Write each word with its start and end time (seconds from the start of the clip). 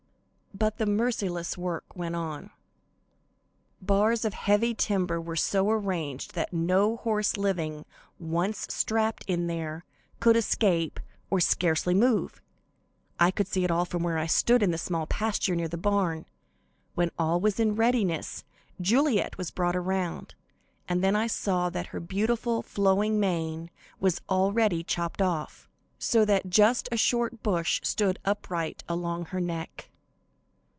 But 0.53 0.77
the 0.77 0.85
merciless 0.85 1.57
work 1.57 1.95
went 1.95 2.15
on. 2.15 2.51
Bars 3.81 4.25
of 4.25 4.33
heavy 4.35 4.75
timber 4.75 5.19
were 5.19 5.37
so 5.37 5.71
arranged 5.71 6.35
that 6.35 6.53
no 6.53 6.97
horse 6.97 7.35
living, 7.35 7.83
when 8.19 8.29
once 8.41 8.67
strapped 8.69 9.23
in 9.27 9.47
there, 9.47 9.85
could 10.19 10.35
escape 10.37 10.99
or 11.31 11.39
scarcely 11.39 11.95
move. 11.95 12.41
I 13.19 13.31
could 13.31 13.47
see 13.47 13.63
it 13.63 13.71
all 13.71 13.85
from 13.85 14.03
where 14.03 14.19
I 14.19 14.27
stood 14.27 14.61
in 14.61 14.69
the 14.69 14.77
small 14.77 15.07
pasture 15.07 15.55
near 15.55 15.69
the 15.69 15.77
barn. 15.79 16.27
When 16.93 17.09
all 17.17 17.39
was 17.39 17.59
in 17.59 17.75
readiness, 17.75 18.43
Juliet 18.79 19.39
was 19.39 19.49
brought 19.49 19.75
around, 19.77 20.35
and 20.87 21.03
then 21.03 21.15
I 21.15 21.25
saw 21.25 21.71
that 21.71 21.87
her 21.87 21.99
beautiful, 22.01 22.61
flowing 22.61 23.19
mane 23.19 23.71
was 23.99 24.21
already 24.29 24.83
chopped 24.83 25.23
off, 25.23 25.67
so 25.97 26.23
that 26.25 26.51
just 26.51 26.87
a 26.91 26.97
short 26.97 27.41
bush 27.41 27.81
stood 27.83 28.19
upright 28.25 28.83
along 28.87 29.27
her 29.27 29.41
neck. 29.41 29.87